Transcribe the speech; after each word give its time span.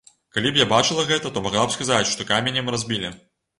Калі 0.37 0.51
б 0.55 0.59
я 0.59 0.65
бачыла 0.71 1.03
гэта, 1.11 1.33
то 1.35 1.45
магла 1.49 1.67
б 1.69 1.77
сказаць, 1.77 2.09
што 2.15 2.29
каменем 2.33 2.75
разбілі. 2.77 3.15